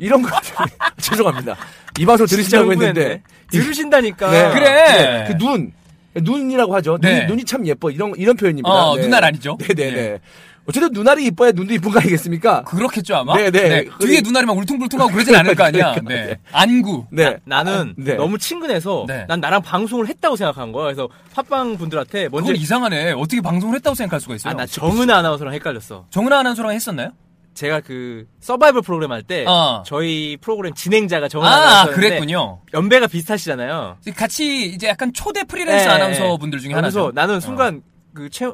[0.00, 0.30] 이런 거
[0.98, 1.56] 죄송합니다.
[1.98, 4.30] 이 방송 들으시라고 했는데 들으신다니까.
[4.30, 4.52] 네.
[4.52, 5.24] 그래.
[5.28, 5.72] 그 눈.
[6.14, 6.98] 눈이라고 하죠.
[7.00, 7.14] 네.
[7.14, 7.90] 눈이, 눈이 참 예뻐.
[7.90, 8.68] 이런, 이런 표현입니다.
[8.68, 9.56] 어, 눈알 아니죠?
[9.60, 9.92] 네네네.
[9.94, 10.20] 네.
[10.66, 12.62] 어쨌든 눈알이 이뻐야 눈도 이쁜 거 아니겠습니까?
[12.62, 13.36] 그렇겠죠, 아마?
[13.36, 13.84] 네, 네.
[14.00, 15.92] 뒤에 눈알이 막 울퉁불퉁하고 그러진 않을 거 아니야.
[15.92, 16.26] 그러니까, 네.
[16.26, 16.38] 네.
[16.52, 17.06] 안구.
[17.10, 17.36] 네.
[17.44, 18.14] 나는 네.
[18.14, 19.26] 너무 친근해서 네.
[19.28, 20.84] 난 나랑 방송을 했다고 생각한 거야.
[20.84, 23.12] 그래서 팟빵 분들한테 먼저 그건 이상하네.
[23.12, 24.52] 어떻게 방송을 했다고 생각할 수가 있어요?
[24.52, 26.06] 아, 나 정은아 아나운서랑 헷갈렸어.
[26.08, 27.10] 정은아 아나운서랑 했었나요?
[27.54, 29.82] 제가 그 서바이벌 프로그램 할때 어.
[29.86, 32.60] 저희 프로그램 진행자가 정은 아, 그랬군요.
[32.74, 33.98] 연배가 비슷하시잖아요.
[34.16, 37.12] 같이 이제 약간 초대 프리랜서 네, 아나운서 분들 중에 하나죠.
[37.14, 37.82] 나는 순간
[38.12, 38.46] 그 최,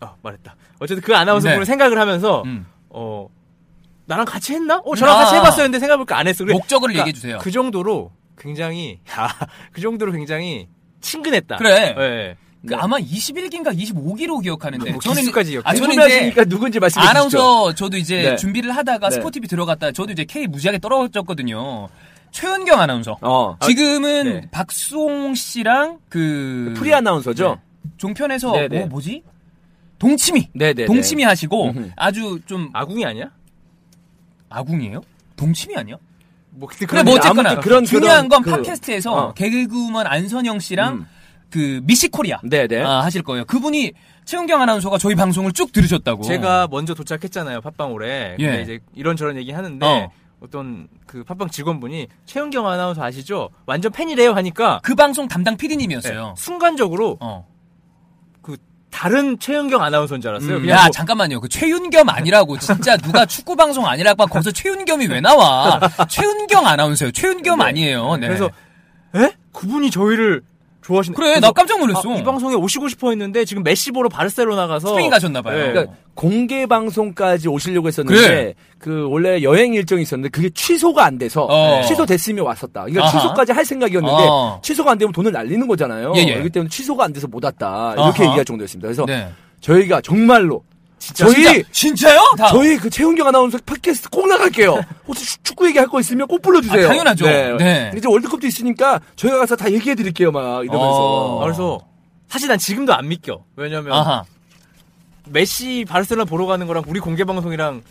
[0.00, 0.54] 아 말했다.
[0.78, 1.54] 어쨌든 그 아나운서 네.
[1.54, 2.66] 분을 생각을 하면서 음.
[2.88, 3.28] 어
[4.06, 4.80] 나랑 같이 했나?
[4.84, 5.18] 어 저랑 아.
[5.24, 6.44] 같이 해봤었는데 생각해보니까 안 했어.
[6.44, 7.38] 그래, 목적을 그러니까 얘기해 주세요.
[7.40, 10.68] 그 정도로 굉장히 야그 정도로 굉장히
[11.00, 11.56] 친근했다.
[11.56, 11.94] 그래.
[11.98, 12.36] 예.
[12.66, 17.10] 그 아마 21기인가 25기로 기억하는데 뭐 저는 기억- 아 저는 이제 누군지 말씀해 주시죠.
[17.10, 18.36] 아나운서 저도 이제 네.
[18.36, 19.14] 준비를 하다가 네.
[19.14, 21.88] 스포티비 들어갔다 저도 이제 K 무지하게 떨어졌거든요.
[22.32, 23.16] 최은경 아나운서.
[23.22, 23.56] 어.
[23.64, 24.48] 지금은 네.
[24.50, 27.58] 박수홍 씨랑 그 프리 아나운서죠?
[27.96, 28.78] 종편에서 네, 네.
[28.80, 29.22] 뭐 뭐지?
[29.98, 30.48] 동치미.
[30.54, 30.84] 네, 네.
[30.84, 31.90] 동치미 하시고 음흠.
[31.96, 33.30] 아주 좀 아궁이 아니야?
[34.50, 35.00] 아궁이에요?
[35.36, 35.96] 동치미 아니야?
[36.50, 39.34] 뭐 근데 그래 뭐 일- 어쨌거나 그런- 중요한 건 그- 팟캐스트에서 어.
[39.34, 41.06] 개그우먼 안선영 씨랑 음.
[41.50, 42.82] 그 미시 코리아 네, 네.
[42.82, 43.44] 아, 하실 거예요.
[43.44, 43.92] 그분이
[44.24, 46.22] 최은경 아나운서가 저희 방송을 쭉 들으셨다고.
[46.24, 48.34] 제가 먼저 도착했잖아요 팟빵홀에.
[48.38, 48.62] 근데 예.
[48.62, 50.10] 이제 이런저런 얘기 하는데 어.
[50.40, 50.46] 어.
[50.50, 53.48] 떤 그 팟빵 직원분이 최은경 아나운서 아시죠?
[53.64, 56.26] 완전 팬이래요 하니까 그 방송 담당 PD님이었어요.
[56.26, 57.46] 네, 순간적으로 어.
[58.42, 58.56] 그
[58.90, 60.56] 다른 최은경 아나운서인 줄 알았어요.
[60.58, 60.68] 음.
[60.68, 61.40] 야 뭐 잠깐만요.
[61.40, 65.80] 그 최윤겸 아니라고 진짜 누가 축구 방송 아니라고 거기서 최윤겸이 왜 나와?
[66.08, 67.12] 최은경 아나운서요.
[67.12, 68.16] 최윤겸 아니에요.
[68.16, 68.26] 네.
[68.28, 68.50] 그래서
[69.14, 69.32] 에?
[69.52, 70.42] 그분이 저희를
[70.86, 72.12] 좋아하시는 그래 나 깜짝 놀랐어.
[72.12, 75.58] 아, 이 방송에 오시고 싶어 했는데 지금 메시 보러 바르셀로나 가서 스페인 가셨나 봐요.
[75.58, 75.72] 네.
[75.72, 78.54] 그러니까 공개 방송까지 오시려고 했었는데 그래.
[78.78, 81.82] 그 원래 여행 일정이 있었는데 그게 취소가 안 돼서 어.
[81.82, 82.84] 취소됐으면 왔었다.
[82.84, 83.10] 그러니까 아하.
[83.10, 84.60] 취소까지 할 생각이었는데 어.
[84.62, 86.12] 취소가 안 되면 돈을 날리는 거잖아요.
[86.16, 86.32] 예, 예.
[86.34, 87.92] 그렇기 때문에 취소가 안 돼서 못 왔다.
[87.94, 88.24] 이렇게 아하.
[88.26, 88.86] 얘기할 정도였습니다.
[88.86, 89.28] 그래서 네.
[89.60, 90.62] 저희가 정말로
[90.98, 92.20] 진짜, 저희 진짜, 진짜요?
[92.38, 92.48] 다.
[92.48, 94.80] 저희 그 최훈경 아나운서 팟캐스트 꼭 나갈게요.
[95.06, 96.86] 혹시 축- 축구 얘기할 거 있으면 꼭 불러주세요.
[96.86, 97.26] 아, 당연하죠.
[97.26, 97.92] 네.
[97.96, 100.88] 이제 월드컵도 있으니까 저희가 가서 다 얘기해 드릴게요, 막 이러면서.
[100.88, 101.40] 어.
[101.40, 101.80] 아, 그래서
[102.28, 103.42] 사실 난 지금도 안 믿겨.
[103.56, 104.24] 왜냐면 아하.
[105.28, 107.82] 메시 바르셀로나 보러 가는 거랑 우리 공개 방송이랑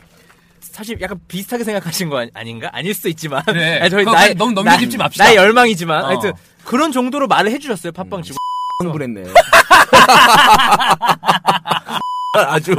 [0.61, 2.69] 사실 약간 비슷하게 생각하신 거 아니- 아닌가?
[2.73, 3.43] 아닐 수도 있지만.
[3.45, 3.79] 그래.
[3.79, 5.23] 아니, 저희 나의- 너무 나- 넘겨짚지 맙시다.
[5.25, 6.03] 나의 열망이지만.
[6.03, 6.07] 어.
[6.07, 6.33] 하여튼
[6.65, 7.93] 그런 정도로 말을 해주셨어요.
[7.93, 8.37] 팟빵 직원.
[8.83, 9.23] 흥분했네.
[12.39, 12.75] 아주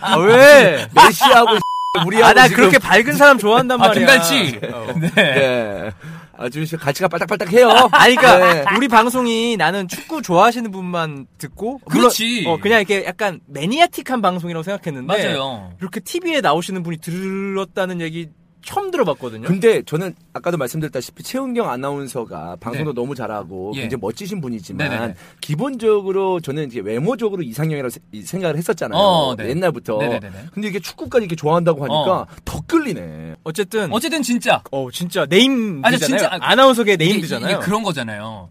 [0.00, 0.86] 아, 왜?
[0.94, 1.58] 메시하고
[2.06, 4.06] 우리하고 아, 나 지금 그렇게 밝은 사람 좋아한단 아, 말이야.
[4.06, 4.60] 김갈치.
[4.72, 4.86] 어.
[4.98, 5.10] 네.
[5.14, 5.90] 네.
[6.36, 7.90] 아주 가치가 빨딱빨딱해요.
[7.92, 8.64] 아니, 그니까, 네.
[8.76, 11.80] 우리 방송이 나는 축구 좋아하시는 분만 듣고.
[11.84, 12.44] 물론, 그렇지.
[12.48, 15.06] 어, 그냥 이렇게 약간 매니아틱한 방송이라고 생각했는데.
[15.06, 15.72] 맞아요.
[15.80, 18.30] 이렇게 TV에 나오시는 분이 들었다는 얘기
[18.64, 19.46] 처음 들어봤거든요.
[19.48, 23.82] 근데 저는 아까도 말씀드렸다시피 최은경 아나운서가 방송도 너무 잘하고 예.
[23.82, 25.14] 굉장히 멋지신 분이지만 네네네.
[25.40, 28.98] 기본적으로 저는 이제 외모적으로 이상형이라고 세- 이 생각을 했었잖아요.
[28.98, 29.48] 어, 네.
[29.50, 29.98] 옛날부터.
[29.98, 30.46] 네네네네.
[30.52, 32.26] 근데 이게 축구까지 이렇게 좋아한다고 하니까 어.
[32.44, 33.36] 더 끌리네.
[33.44, 33.92] 어쨌든.
[33.92, 35.82] 어쨌든 진짜 어, 진짜 네임드잖아요.
[35.84, 37.56] 아니, 진짜, 아, 아나운서계 이게- 네임드잖아요.
[37.56, 38.48] 이게 그런 거잖아요.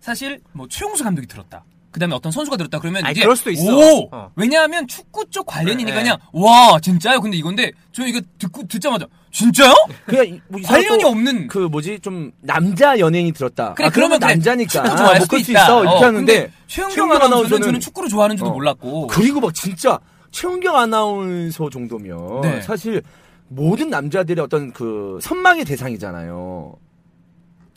[0.00, 1.64] 사실 뭐 최용수 감독이 들었다.
[1.90, 3.64] 그다음에 어떤 선수가 들었다 그러면 아니, 이제 그럴 수도 있어.
[3.72, 4.08] 오!
[4.10, 4.30] 어.
[4.34, 6.02] 왜냐하면 축구 쪽 관련이니까 네.
[6.02, 7.20] 그냥 와 진짜요?
[7.20, 9.74] 근데 이건데 저 이거 듣고 듣자마자 진짜요?
[10.06, 13.74] 그냥 이- 뭐 관련이 없는 그 뭐지 좀 남자 연예인이 들었다.
[13.74, 14.20] 그래 아, 그러면.
[14.20, 15.62] 남자니까 축구 좋아할 뭐 수도 수 있다.
[15.64, 18.54] 있어 이렇게 어, 하는데 최은경 아나운서는 아나운서는- 저는 축구를 좋아하는 줄도 어.
[18.54, 19.98] 몰랐고 그리고 막 진짜
[20.30, 22.62] 최은경 아나운서 정도면 네.
[22.62, 23.02] 사실
[23.48, 26.72] 모든 남자들의 어떤 그 선망의 대상이잖아요.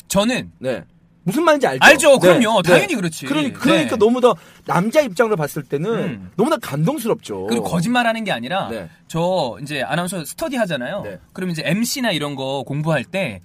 [0.07, 0.83] 저는 네.
[1.27, 1.85] 무슨 말인지 알죠?
[1.85, 2.11] 알죠.
[2.13, 2.19] 네.
[2.19, 2.61] 그럼요.
[2.61, 2.69] 네.
[2.71, 3.25] 당연히 그렇지.
[3.25, 3.97] 그러니, 그러니까 네.
[3.97, 4.33] 너무 더
[4.65, 6.31] 남자 입장으로 봤을 때는 음.
[6.37, 7.47] 너무나 감동스럽죠.
[7.47, 8.89] 그리고 거짓말하는 게 아니라 네.
[9.09, 11.01] 저 이제 아나운서 스터디 하잖아요.
[11.01, 11.19] 네.
[11.33, 13.41] 그럼 이제 MC나 이런 거 공부할 때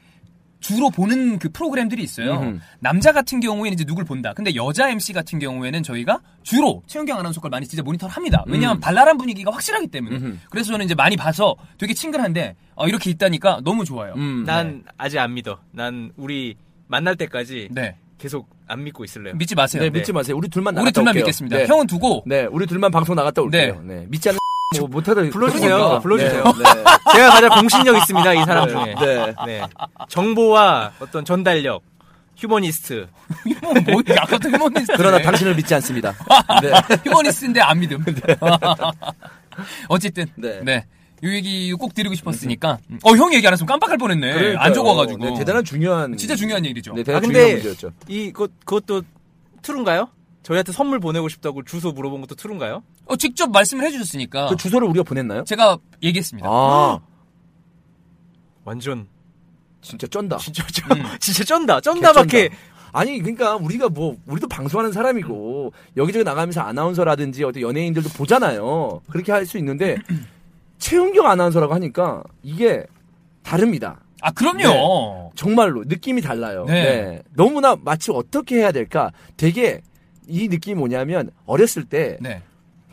[0.61, 2.35] 주로 보는 그 프로그램들이 있어요.
[2.35, 2.61] 음흠.
[2.79, 4.33] 남자 같은 경우에는 이제 누굴 본다.
[4.33, 8.45] 근데 여자 MC 같은 경우에는 저희가 주로 최은경 아나운서 걸 많이 진짜 모니터를 합니다.
[8.47, 8.81] 왜냐하면 음.
[8.81, 10.17] 발랄한 분위기가 확실하기 때문에.
[10.19, 10.37] 음흠.
[10.51, 14.15] 그래서 저는 이제 많이 봐서 되게 친근한데 어, 이렇게 있다니까 너무 좋아요.
[14.15, 14.45] 음.
[14.47, 15.59] 난 아직 안 믿어.
[15.73, 16.55] 난 우리
[16.93, 17.97] 만날 때까지 네.
[18.19, 19.35] 계속 안 믿고 있을래요.
[19.35, 19.83] 믿지 마세요.
[19.83, 20.37] 네, 믿지 마세요.
[20.37, 21.23] 우리 둘만 나갔다 우리 둘만 올게요.
[21.23, 21.57] 믿겠습니다.
[21.57, 21.67] 네.
[21.67, 23.81] 형은 두고 네, 우리 둘만 방송 나갔다 올게요.
[23.83, 24.05] 네.
[24.09, 24.39] 믿지 않는
[24.79, 25.75] 뭐 못하다 불러주세요.
[25.75, 25.99] 그러니까.
[26.01, 26.45] 불러주세요.
[26.45, 26.85] 네, 네.
[27.15, 28.35] 제가 가장 공신력 있습니다.
[28.35, 28.95] 이 사람 중에.
[29.01, 29.35] 네.
[29.47, 29.63] 네.
[30.11, 31.83] 정보와 어떤 전달력,
[32.37, 33.09] 휴머니스트.
[33.63, 34.93] 뭐, 뭐 아까부터 휴머니스트.
[34.99, 36.15] 그러나 당신을 믿지 않습니다.
[36.61, 36.73] 네.
[37.09, 38.05] 휴머니스트인데 안 믿음.
[39.89, 40.85] 어쨌든 네.
[41.23, 41.29] 네.
[41.31, 42.79] 이 얘기 꼭 드리고 싶었으니까.
[43.05, 44.33] 어, 형 얘기 안 했으면 깜빡할 뻔했네.
[44.35, 44.59] 그러니까요.
[44.59, 45.25] 안 적어가지고.
[45.25, 46.93] 네, 대단한 중요한 진짜 중요한 얘기죠.
[46.95, 47.93] 네, 아, 대단한 근데 중요한 문제였죠.
[48.09, 49.03] 이, 그, 그것도
[49.63, 50.09] 트루인가요?
[50.43, 52.83] 저희한테 선물 보내고 싶다고 주소 물어본 것도 트루인가요?
[53.07, 54.49] 어, 직접 말씀을 해주셨으니까.
[54.49, 55.45] 그 주소를 우리가 보냈나요?
[55.45, 56.49] 제가 얘기했습니다.
[56.49, 56.99] 아,
[58.65, 59.07] 완전,
[59.81, 60.39] 진짜 쩐다.
[60.43, 61.05] 진짜, 쩐, 음.
[61.21, 61.81] 진짜 쩐다.
[61.81, 62.51] 쩐다밖에.
[62.95, 69.01] 아니 그러니까 우리가 뭐 우리도 방송하는 사람이고 여기저기 나가면서 아나운서라든지 어떤 연예인들도 보잖아요.
[69.09, 69.97] 그렇게 할 수 있는데
[70.83, 72.85] 최은경 아나운서라고 하니까 이게
[73.45, 74.01] 다릅니다.
[74.21, 75.31] 아, 그럼요.
[75.37, 76.65] 정말로 느낌이 달라요.
[76.67, 76.83] 네.
[76.83, 77.23] 네.
[77.35, 79.13] 너무나 마치 어떻게 해야 될까?
[79.37, 79.81] 되게
[80.27, 82.43] 이 느낌이 뭐냐면 어렸을 때 네.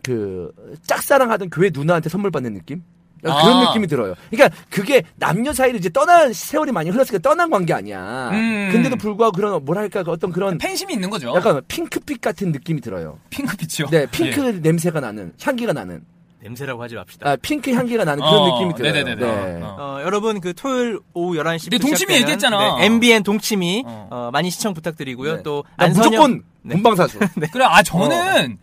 [0.04, 0.52] 그
[0.86, 2.84] 짝사랑하던 교회 누나한테 선물 받는 느낌?
[3.24, 3.68] 아, 그런 아.
[3.68, 4.14] 느낌이 들어요.
[4.30, 8.30] 그러니까 그게 남녀 사이를 이제 떠난 세월이 많이 흘렀으니까 떠난 관계 아니야.
[8.32, 8.70] 음.
[8.72, 11.34] 근데도 불구하고 그런 뭐랄까 그 어떤 그런 팬심이 있는 거죠.
[11.36, 13.20] 약간 핑크빛 같은 느낌이 들어요.
[13.32, 13.90] 핑크빛이요.
[13.90, 14.52] 네, 핑크 예.
[14.52, 16.04] 냄새가 나는 향기가 나는
[16.42, 17.30] 냄새라고 하지 맙시다.
[17.32, 18.94] 아 핑크 향기가 나는 그런 어, 느낌이 들어요.
[18.94, 19.26] 네네네네.
[19.26, 19.60] 네.
[19.62, 19.76] 어.
[19.78, 22.78] 어, 여러분 그 토요일 오후 11시 네, 동치미 얘기했잖아.
[22.82, 24.08] MBN 동치미 어.
[24.10, 25.38] 어, 많이 시청 부탁드리고요.
[25.38, 25.44] 네.
[25.44, 26.74] 또나 안선영 무조건 네.
[26.74, 27.20] 본방사수.
[27.52, 28.58] 그래, 아 저는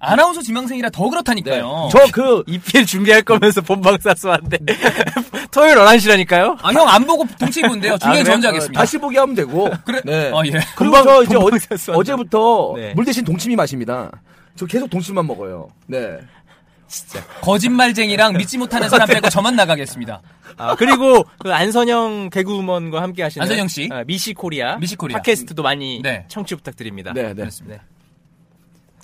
[0.00, 1.10] 아나운서 지망생이라 더 네.
[1.10, 1.88] 그렇다니까요.
[1.90, 4.58] 저 그 EPL 준비할 거면서 본방사수한데
[5.50, 6.56] 토요일 11시라니까요?
[6.62, 7.98] 아 형 안 보고 동치미 본대요.
[7.98, 8.34] 중요한 그래요?
[8.34, 8.80] 전자 하겠습니다.
[8.80, 9.68] 다시 보기 하면 되고.
[9.84, 10.00] 그래.
[10.04, 10.30] 네.
[10.34, 10.50] 아 예.
[10.76, 11.36] 그리고 본방- 저 이제
[11.92, 11.94] 어.
[11.96, 12.94] 어제부터 네.
[12.94, 14.10] 물 대신 동치미 마십니다.
[14.56, 15.68] 저 계속 동치미만 먹어요.
[15.86, 16.18] 네.
[17.42, 20.20] 거짓말쟁이랑 믿지 못하는 사람 빼고 저만 나가겠습니다.
[20.56, 23.88] 아, 그리고 그 안선영 개그우먼과 함께 하시는 안선영 씨.
[23.92, 25.18] 아, 미시 코리아 미시 코리아.
[25.18, 26.24] 팟캐스트도 많이 네.
[26.28, 27.12] 청취 부탁드립니다.
[27.14, 27.34] 네, 네.
[27.34, 27.82] 그렇습니다.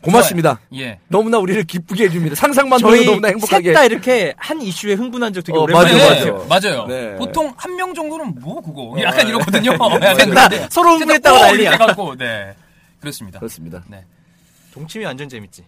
[0.03, 0.61] 고맙습니다.
[0.75, 0.99] 예.
[1.09, 2.35] 너무나 우리를 기쁘게 해줍니다.
[2.35, 3.71] 상상만 해도 저희 너무나 행복하게.
[3.71, 6.31] 셋다 이렇게 한 이슈에 흥분한 적 되게 어, 오랜만에 맞아요, 네.
[6.31, 6.47] 맞아요.
[6.47, 6.87] 맞아요.
[6.87, 7.17] 네.
[7.17, 9.73] 보통 한 명 정도는 뭐 그거 약간 이러거든요.
[9.73, 11.77] 약간 셋다 그런데 서로 흥분했다고 셋다 난리야.
[11.79, 12.55] 갖고 네
[13.01, 13.39] 그렇습니다.
[13.39, 13.83] 그렇습니다.
[14.75, 15.65] 동치미 완전 재밌지.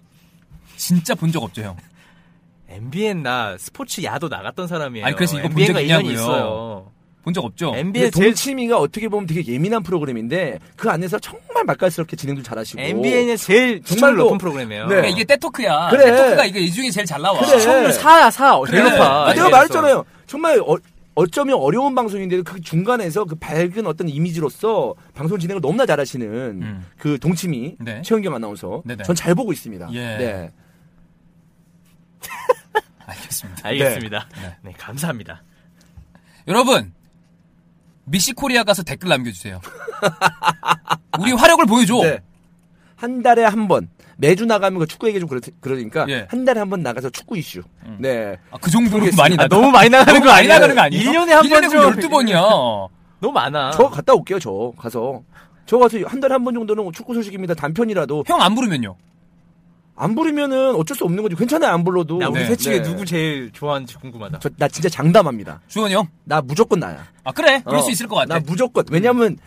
[0.76, 1.76] 진짜 본 적 없죠 형.
[2.68, 5.06] MBN 나 스포츠 야도 나갔던 사람이에요.
[5.06, 6.14] 아니, 그래서 이거 본 MBN 가적 인연이 있냐고요.
[6.24, 6.92] 있어요.
[7.22, 7.72] 본 적 없죠.
[7.92, 12.80] 제일 동치미가 어떻게 보면 되게 예민한 프로그램인데 그 안에서 정말 맛깔스럽게 진행도 잘하시고.
[12.80, 14.82] MBN의 제일 정말로- 시청률 높은 프로그램이에요.
[14.84, 14.88] 네.
[14.88, 15.88] 그러니까 이게 떼토크야.
[15.90, 16.04] 그래.
[16.04, 17.40] 떼토크가 이게 이 중에 제일 잘 나와.
[17.40, 17.58] 그래.
[17.58, 18.60] 시청률 4야 4.
[18.70, 18.90] 제일 그래.
[18.96, 19.26] 높아.
[19.28, 19.48] 아, 내가.
[19.50, 20.04] 말했잖아요.
[20.28, 20.76] 정말 어,
[21.16, 26.26] 어쩌면 어려운 방송인데 그 중간에서 그 밝은 어떤 이미지로서 방송 진행을 너무나 잘하시는
[26.62, 26.86] 음.
[26.96, 28.02] 그 동치미 네.
[28.02, 29.02] 최은경 아나운서 네네.
[29.02, 29.88] 전잘 보고 있습니다.
[29.94, 29.98] 예.
[30.16, 30.50] 네.
[33.06, 33.68] 알겠습니다.
[33.68, 34.28] 알겠습니다.
[34.42, 34.56] 네.
[34.62, 34.72] 네.
[34.78, 35.42] 감사합니다.
[36.48, 36.92] 여러분
[38.04, 39.60] 미시 코리아 가서 댓글 남겨주세요.
[41.20, 41.94] 우리 화력을 보여줘.
[42.02, 42.20] 네.
[42.96, 46.26] 한 달에 한 번 매주 나가면 그 축구 얘기 좀 그러, 그러니까 예.
[46.30, 47.62] 한 달에 한 번 나가서 축구 이슈.
[47.98, 48.38] 네.
[48.50, 49.22] 아, 그 정도로 모르겠습니다.
[49.22, 49.48] 많이 아, 나가.
[49.54, 50.52] 너무 많이 나가는 거 아니에요?
[50.54, 51.10] 나가는 거 아니에요?
[51.10, 51.92] 1년에 한 번 좀.
[51.92, 52.88] 12번이야.
[53.20, 53.72] 너무 많아.
[53.72, 54.38] 저 갔다 올게요.
[54.38, 55.22] 저 가서.
[55.66, 57.54] 저 가서 한 달에 한 번 정도는 축구 소식입니다.
[57.54, 58.96] 단편이라도 형 안 부르면요?
[59.96, 61.34] 안 부르면은 어쩔 수 없는 거지.
[61.34, 61.72] 괜찮아요.
[61.72, 62.18] 안 불러도.
[62.18, 62.46] 나 우리 네.
[62.46, 62.82] 셋 중에 네.
[62.82, 64.38] 누구 제일 좋아하는지 궁금하다.
[64.40, 65.60] 저, 나 진짜 장담합니다.
[65.68, 66.06] 주원이 형?
[66.24, 67.06] 나 무조건 나야.
[67.24, 67.62] 아 그래?
[67.64, 68.34] 그럴 어, 수 있을 것 같아.
[68.34, 68.84] 나 무조건.
[68.90, 69.38] 왜냐면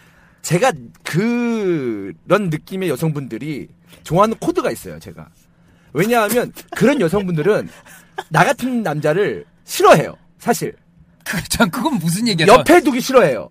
[0.41, 0.71] 제가
[1.03, 3.67] 그런 느낌의 여성분들이
[4.03, 5.27] 좋아하는 코드가 있어요, 제가.
[5.93, 7.69] 왜냐하면 그런 여성분들은
[8.29, 10.75] 나 같은 남자를 싫어해요, 사실.
[11.25, 12.47] 그, 참 그건 무슨 얘기야?
[12.47, 13.49] 옆에 두기 싫어해요.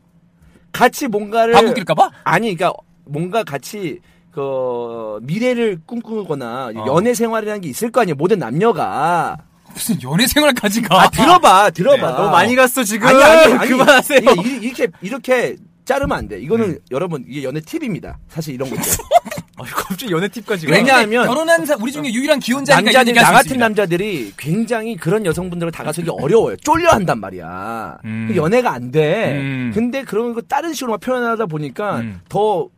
[0.72, 1.74] 같이 뭔가를.
[1.74, 2.10] 낄까봐?
[2.24, 2.72] 아니, 그러니까
[3.04, 4.00] 뭔가 같이
[4.38, 6.84] 그 미래를 꿈꾸거나 어.
[6.86, 9.36] 연애 생활이라는 게 있을 거 아니에요, 모든 남녀가.
[9.74, 11.02] 무슨 연애 생활까지 가?
[11.02, 11.96] 아, 들어봐, 들어봐.
[12.10, 13.08] 네, 너무 많이 갔어 지금.
[13.08, 13.68] 아니, 아니, 아니.
[13.70, 14.20] 그만하세요.
[14.20, 16.40] 이게 이- 이렇게, 이렇게 자르면 안 돼.
[16.40, 16.78] 이거는 음.
[16.90, 18.18] 여러분, 이게 연애 팁입니다.
[18.28, 18.82] 사실 이런 것들.
[19.60, 20.66] 아, 갑자기 연애 팁까지.
[20.66, 20.72] 가.
[20.72, 23.64] 왜냐하면 결혼한 사, 우리 중에 유일한 기혼자니까 남자들, 나수 같은 있습니다.
[23.64, 26.56] 남자들이 굉장히 그런 여성분들을 다가서기 어려워요.
[26.58, 27.98] 쫄려 한단 말이야.
[28.04, 28.26] 음.
[28.30, 29.32] 그 연애가 안 돼.
[29.36, 29.72] 음.
[29.74, 32.20] 근데 그런 거 다른 식으로 막 표현하다 보니까 음.
[32.28, 32.68] 더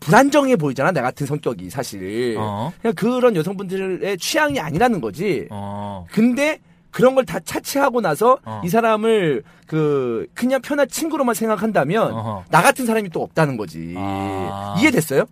[0.00, 0.92] 불안정해 보이잖아.
[0.92, 2.36] 나 같은 성격이 사실.
[2.38, 2.72] 어.
[2.80, 5.46] 그냥 그런 여성분들의 취향이 아니라는 거지.
[5.50, 6.06] 어.
[6.12, 6.58] 근데
[6.90, 8.62] 그런 걸 다 차치하고 나서 어.
[8.64, 12.44] 이 사람을 그 그냥 편한 친구로만 생각한다면 어허.
[12.50, 13.94] 나 같은 사람이 또 없다는 거지.
[13.96, 14.76] 아.
[14.78, 15.24] 이해됐어요?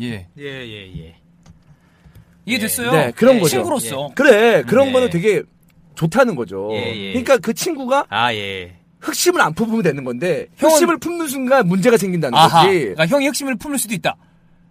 [0.00, 0.26] 예.
[0.38, 1.16] 예예 예.
[2.46, 2.90] 이해됐어요?
[2.92, 3.50] 네, 그런 예, 거죠.
[3.56, 4.10] 친구로서.
[4.14, 4.62] 그래.
[4.66, 4.92] 그런 네.
[4.92, 5.42] 거는 되게
[5.96, 6.70] 좋다는 거죠.
[6.72, 7.08] 예, 예.
[7.12, 8.77] 그러니까 그 친구가 아 예.
[9.00, 12.64] 흑심을 안 품으면 되는 건데 형은- 흑심을 품는 순간 문제가 생긴다는 아하.
[12.66, 12.78] 거지.
[12.80, 14.16] 그러니까 형이 혁심을 품을 수도 있다.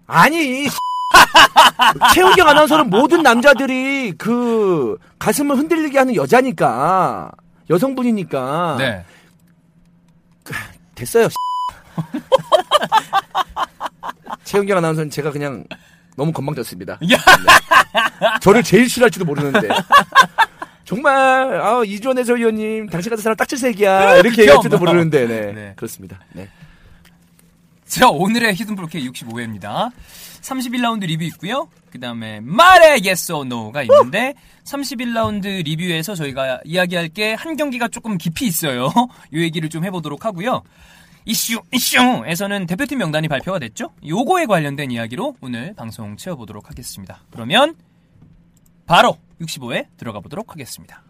[0.07, 0.67] 아니.
[2.13, 7.31] 최은경 아나운서는 모든 남자들이 그 가슴을 흔들리게 하는 여자니까
[7.69, 9.05] 여성분이니까 네.
[10.95, 11.27] 됐어요.
[14.43, 15.63] 최은경 아나운서는 제가 그냥
[16.15, 16.93] 너무 건방졌습니다.
[16.93, 16.97] 야.
[17.07, 17.17] 네.
[18.41, 19.67] 저를 제일 싫어할지도 모르는데.
[20.87, 21.13] 정말
[21.61, 24.93] 아, 이주원 해설위원님 당신 같은 사람 딱지색이야 이렇게 얘기할지도 귀여워.
[24.93, 25.73] 모르는데 네, 네.
[25.75, 26.19] 그렇습니다.
[26.31, 26.47] 네.
[27.85, 29.91] 자, 오늘의 히든브로케 65회입니다.
[30.41, 31.67] 31라운드 리뷰 있고요.
[31.91, 38.17] 그 다음에 말해 yes or no가 있는데 31라운드 리뷰에서 저희가 이야기할 게 한 경기가 조금
[38.17, 38.89] 깊이 있어요.
[39.33, 40.63] 이 얘기를 좀 해보도록 하고요.
[41.25, 43.89] 이슈 이슈에서는 대표팀 명단이 발표가 됐죠.
[44.07, 47.19] 요거에 관련된 이야기로 오늘 방송 채워보도록 하겠습니다.
[47.31, 47.75] 그러면
[48.85, 51.06] 바로 65회 들어가 보도록 하겠습니다.